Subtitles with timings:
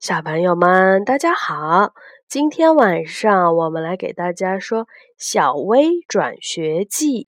[0.00, 1.92] 小朋友们，大家好！
[2.28, 4.84] 今天晚上我们来给大家说
[5.16, 7.24] 《小薇转学记》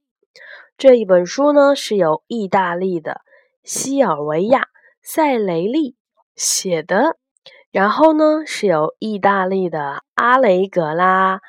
[0.76, 3.22] 这一本书呢，是由意大利的
[3.62, 4.62] 西尔维亚·
[5.02, 5.96] 塞雷利
[6.36, 7.16] 写的，
[7.70, 11.38] 然后呢是由意大利的阿雷格拉·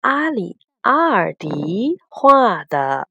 [0.00, 3.08] 阿里阿尔迪画的，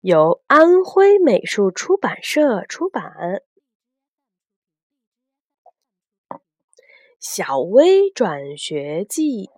[0.00, 3.42] 由安徽美术出版社出版。
[7.20, 9.50] 小薇转学记，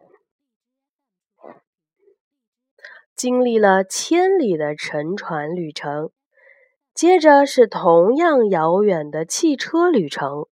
[3.14, 6.10] 经历了千里的乘船旅程，
[6.94, 10.46] 接着是同样遥远的汽车旅程，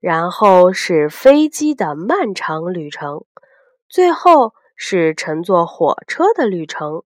[0.00, 3.24] 然后是飞机的漫长旅程，
[3.88, 7.04] 最后是乘坐火车的旅程。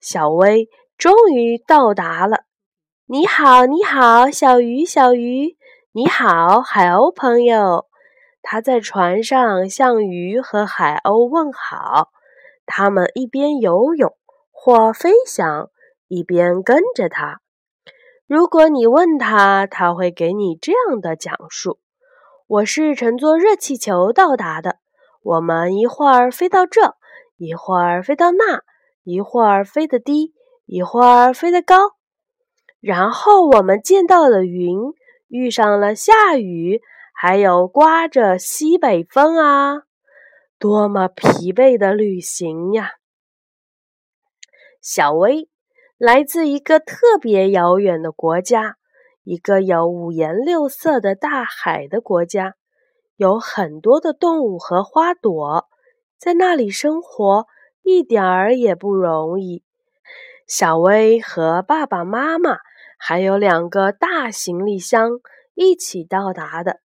[0.00, 2.46] 小薇终于到达了。
[3.06, 5.56] 你好，你好，小鱼，小鱼，
[5.92, 7.86] 你好，海鸥朋友。
[8.42, 12.10] 他在船上向鱼和海鸥问好，
[12.66, 14.16] 他们一边游泳
[14.50, 15.70] 或飞翔，
[16.08, 17.40] 一边跟着他。
[18.26, 21.78] 如果你问他，他会给你这样的讲述
[22.48, 24.78] ：“我是乘坐热气球到达的，
[25.22, 26.96] 我们一会儿飞到这，
[27.36, 28.62] 一会儿飞到那，
[29.04, 30.34] 一会儿飞得低，
[30.66, 31.76] 一会儿飞得高。
[32.80, 34.78] 然后我们见到了云，
[35.28, 36.82] 遇上了下雨。”
[37.24, 39.82] 还有刮着西北风啊，
[40.58, 42.94] 多么疲惫的旅行呀！
[44.80, 45.48] 小薇
[45.96, 48.74] 来自一个特别遥远的国家，
[49.22, 52.56] 一个有五颜六色的大海的国家，
[53.14, 55.68] 有很多的动物和花朵，
[56.18, 57.46] 在那里生活
[57.84, 59.62] 一点儿也不容易。
[60.48, 62.56] 小薇和爸爸妈妈
[62.98, 65.20] 还有两个大行李箱
[65.54, 66.81] 一起到达的。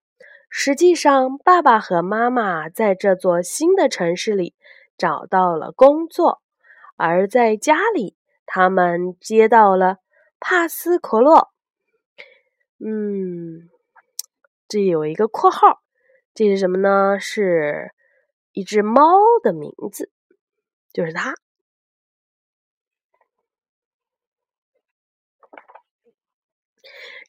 [0.60, 4.56] 实际上，爸爸和妈妈在这座新的城市里
[4.98, 6.42] 找到了工作，
[6.96, 9.98] 而在家里，他们接到了
[10.40, 11.52] 帕斯可洛。
[12.84, 13.70] 嗯，
[14.68, 15.84] 这有一个括号，
[16.34, 17.20] 这是什么呢？
[17.20, 17.94] 是
[18.52, 19.00] 一只猫
[19.44, 20.12] 的名字，
[20.92, 21.36] 就是它。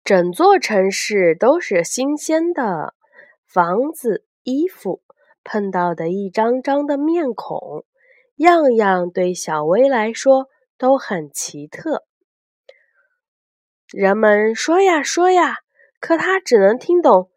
[0.02, 2.94] 整座城市都是新鲜的。
[3.48, 5.02] 房子、衣服
[5.42, 7.86] 碰到的一张张的面孔，
[8.36, 12.04] 样样对小薇来说都很奇特。
[13.90, 15.56] 人们说呀说呀，
[15.98, 17.30] 可他只能听懂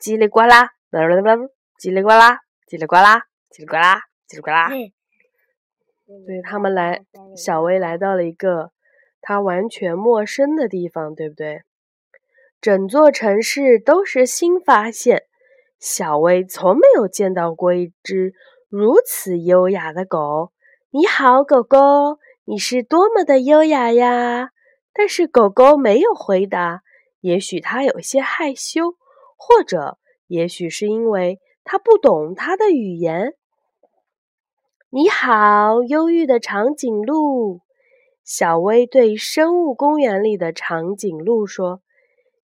[0.00, 4.70] 叽里呱啦、叽里呱啦、叽里呱啦、叽里呱啦、叽里呱啦。
[6.26, 7.04] 对他们来，
[7.36, 8.72] 小薇来到了一个
[9.20, 11.60] 他完全陌生的地方，对不对？
[12.62, 15.24] 整座城市都是新发现。
[15.78, 18.32] 小薇从没有见到过一只
[18.68, 20.52] 如此优雅的狗。
[20.90, 24.50] 你好，狗狗，你是多么的优雅呀！
[24.92, 26.82] 但是狗狗没有回答。
[27.20, 28.92] 也许它有些害羞，
[29.36, 33.34] 或者也许是因为它不懂它的语言。
[34.90, 37.60] 你好，忧郁的长颈鹿。
[38.24, 41.80] 小薇对生物公园里的长颈鹿说：“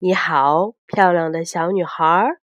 [0.00, 2.38] 你好，漂亮的小女孩。”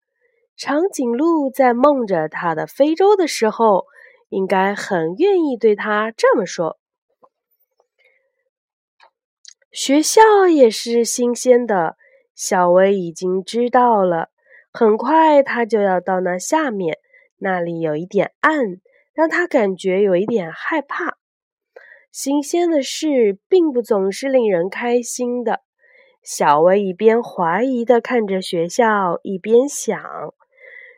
[0.57, 3.85] 长颈鹿在梦着它的非洲的时候，
[4.29, 6.77] 应该很愿意对它这么说。
[9.71, 11.97] 学校也是新鲜的，
[12.33, 14.29] 小薇已经知道了。
[14.71, 16.99] 很快，他就要到那下面，
[17.37, 18.79] 那里有一点暗，
[19.13, 21.17] 让他感觉有一点害怕。
[22.11, 25.61] 新鲜的事并不总是令人开心的。
[26.23, 30.01] 小薇一边怀疑的看着学校，一边想。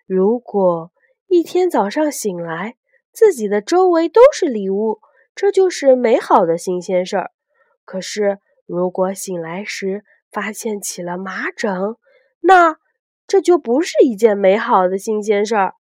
[0.08, 0.94] 如果
[1.28, 2.78] 一天早上醒来，
[3.12, 5.02] 自己的周围都是礼物，
[5.36, 7.32] 这就是美好的新鲜事儿。
[7.84, 11.98] 可是，如果醒来时发现起了麻疹，
[12.40, 12.78] 那
[13.28, 15.74] 这就不是一件美好的新鲜事儿。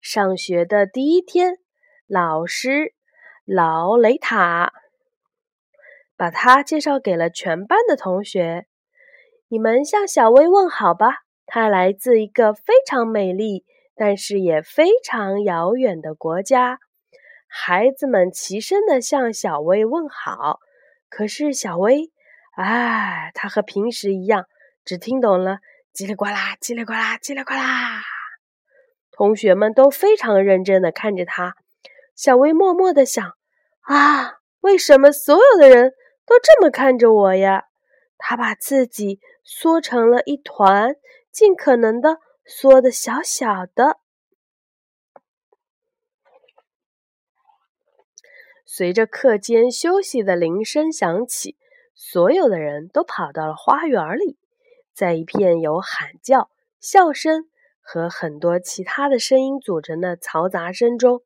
[0.00, 1.58] 上学的第一天，
[2.08, 2.94] 老师
[3.44, 4.72] 劳雷塔
[6.16, 8.66] 把他介绍给了全班的同学
[9.46, 11.18] ：“你们向小薇问好吧。”
[11.52, 13.64] 它来自一个非常美丽，
[13.96, 16.78] 但是也非常遥远的国家。
[17.48, 20.60] 孩子们齐声地向小薇问好。
[21.08, 22.12] 可是小薇，
[22.54, 24.44] 哎，她和平时一样，
[24.84, 25.58] 只听懂了
[25.92, 28.00] 叽里呱啦、叽里呱啦、叽里呱啦。
[29.10, 31.56] 同学们都非常认真地看着她。
[32.14, 33.28] 小薇默默地想：
[33.80, 35.94] 啊，为什么所有的人
[36.24, 37.64] 都这么看着我呀？
[38.18, 39.18] 她把自己。
[39.42, 40.94] 缩成了一团，
[41.32, 43.98] 尽可能的缩的小小的。
[48.64, 51.56] 随着课间休息的铃声响起，
[51.94, 54.38] 所有的人都跑到了花园里，
[54.94, 57.50] 在一片有喊叫、笑声
[57.80, 61.22] 和很多其他的声音组成的嘈杂声中，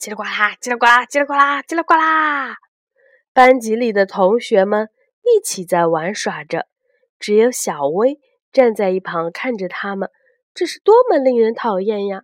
[0.00, 2.56] 叽里呱啦，叽里呱啦，叽里呱啦，叽里呱啦，
[3.34, 4.88] 班级里的同学们
[5.22, 6.66] 一起在玩耍着，
[7.18, 8.18] 只有小薇
[8.52, 10.10] 站在一旁看着他们，
[10.54, 12.22] 这是多么令人讨厌呀！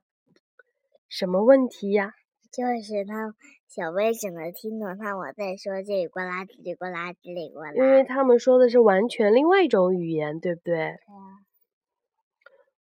[1.09, 2.12] 什么问题呀？
[2.53, 3.35] 就是他。
[3.67, 7.73] 小薇只能听懂他我在说这里呱啦，叽里呱啦，叽里呱啦。
[7.75, 10.75] 因为他们说的是完全另外一种语言，对不对？
[10.75, 11.43] 对啊。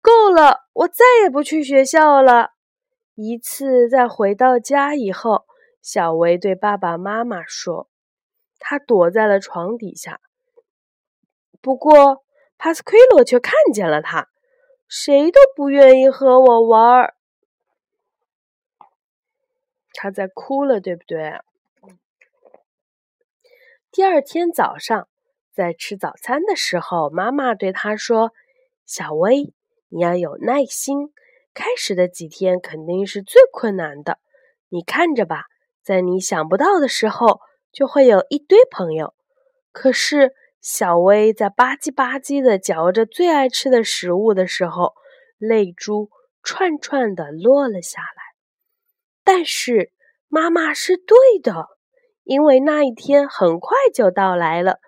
[0.02, 2.50] 够了，我再也不去学校了。
[3.16, 5.46] 一次在回到家以后，
[5.82, 7.88] 小薇对爸爸妈妈说
[8.60, 10.20] ：“他躲在了床底下。”
[11.62, 12.26] 不过
[12.64, 14.30] 帕斯奎罗却看见了他，
[14.88, 17.14] 谁都不愿意和我玩儿。
[19.92, 21.42] 他在哭了，对不对？
[23.92, 25.10] 第二天早上，
[25.52, 28.32] 在吃早餐的时候，妈妈对他说
[28.88, 29.54] ：“小薇，
[29.90, 31.12] 你要有耐心。
[31.54, 34.20] 开始的几天肯定是最困难的。
[34.70, 35.48] 你看着吧，
[35.84, 37.42] 在你想不到的时候，
[37.74, 39.14] 就会有一堆朋友。
[39.74, 40.34] 可是，
[40.64, 44.94] 小薇在吧唧吧唧的嚼着最爱吃的食物的时候，
[45.38, 46.10] 泪珠
[46.42, 48.24] 串串的落了下来。”
[49.26, 49.92] 但是
[50.30, 51.68] 妈妈是对的，
[52.24, 54.80] 因为那一天很快就到来了。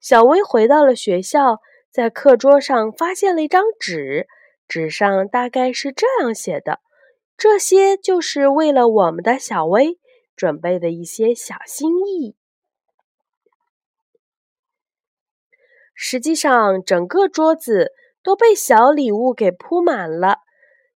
[0.00, 1.58] 小薇回到了学校，
[1.92, 4.26] 在课桌上发现了一张纸，
[4.66, 6.80] 纸上大概是这样写的
[7.36, 9.98] ：“这些就是为了我们的小薇
[10.34, 12.36] 准备的一些小心意。”
[16.00, 17.90] 实际上，整个桌子
[18.22, 20.36] 都被小礼物给铺满了。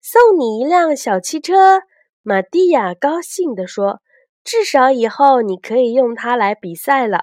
[0.03, 1.81] 送你一辆小汽车。
[2.23, 4.01] 玛蒂亚高兴地说
[4.45, 7.21] ：“至少以后你可以用它来比赛了。”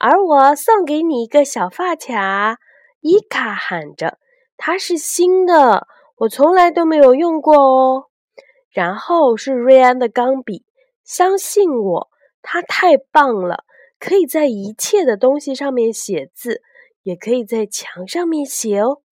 [0.00, 2.56] 而我送给你一个小发卡，
[3.02, 4.16] 伊卡喊着
[4.56, 5.86] ：“它是新的，
[6.16, 8.06] 我从来都没有用过哦。”
[8.72, 10.64] 然后是瑞安的钢笔，
[11.04, 12.08] 相信我，
[12.40, 13.64] 它太棒了，
[14.00, 16.62] 可以在一切的东西上面写字，
[17.02, 19.02] 也可以在墙上面写哦。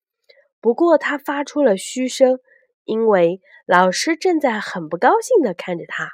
[0.61, 2.39] 不过他发出了嘘声。
[2.85, 6.11] 因为老师正在很不高兴地看着他。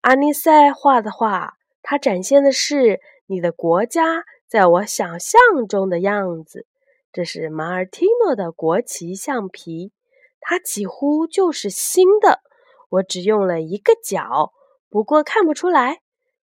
[0.00, 6.66] 阿尼塞画的画，它展现的是你的国家在我想象中的样子。
[7.12, 9.92] 这是马尔蒂诺的国旗橡皮，
[10.40, 12.40] 它几乎就是新的。
[12.88, 14.54] 我只用了一个角，
[14.88, 16.00] 不过看不出来。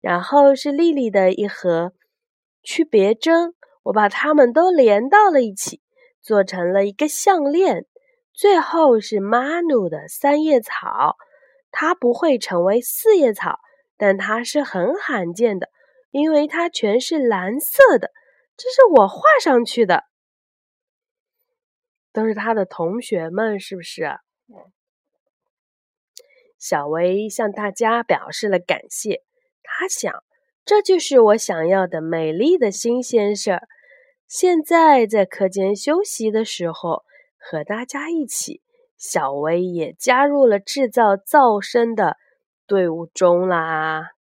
[0.00, 1.94] 然后是丽丽的一盒
[2.62, 3.54] 区别针，
[3.84, 5.80] 我把它们都连到了一起，
[6.20, 7.86] 做成了一个项链。
[8.32, 11.16] 最后是马努的三叶草，
[11.70, 13.60] 它不会成为四叶草，
[13.96, 15.68] 但它是很罕见的，
[16.10, 18.10] 因为它全是蓝色的。
[18.56, 20.02] 这是我画上去的，
[22.12, 24.18] 都是他的同学们，是不是？
[26.58, 29.22] 小薇向大家表示了感谢。
[29.62, 30.24] 他想，
[30.64, 33.68] 这就是我想要的美丽的新鲜事儿。
[34.26, 37.04] 现在在课间休息的时候。
[37.46, 38.62] 和大家一起，
[38.96, 42.16] 小薇也加入了制造噪声的
[42.66, 44.12] 队伍中啦。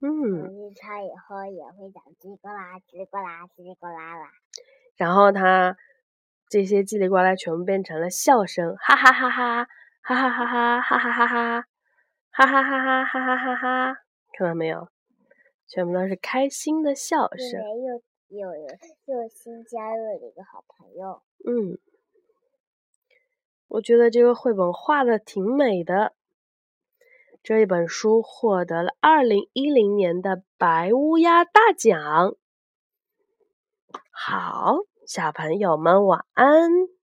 [0.00, 4.30] 嗯，他以后也会讲叽里呱啦、叽里呱啦、叽里呱啦啦。
[4.96, 5.76] 然后他
[6.48, 9.66] 这些叽里呱啦全部变成了笑声，哈哈哈哈，
[10.02, 11.64] 哈哈哈哈，哈哈哈哈，
[12.30, 13.96] 哈哈哈哈，哈哈哈哈，
[14.38, 14.88] 看到没有？
[15.68, 17.62] 全部都是开心的笑声。
[18.28, 18.68] 又有
[19.06, 21.22] 又新加入了一个好朋友。
[21.46, 21.78] 嗯，
[23.68, 26.14] 我觉得这个绘本画的挺美的。
[27.42, 32.36] 这一本书获得了二零一零年的白乌鸦大奖。
[34.10, 36.97] 好，小朋友们晚安。